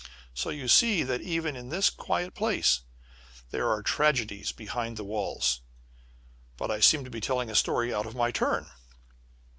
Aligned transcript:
So 0.33 0.49
you 0.49 0.67
see 0.67 1.03
that 1.03 1.21
even 1.21 1.55
in 1.55 1.69
this 1.69 1.91
quiet 1.91 2.33
place 2.33 2.81
there 3.51 3.69
are 3.69 3.83
tragedies 3.83 4.51
behind 4.51 4.97
the 4.97 5.03
walls. 5.03 5.61
But 6.57 6.71
I 6.71 6.79
seem 6.79 7.03
to 7.03 7.11
be 7.11 7.21
telling 7.21 7.51
a 7.51 7.55
story 7.55 7.93
out 7.93 8.07
of 8.07 8.15
my 8.15 8.31
turn!" 8.31 8.71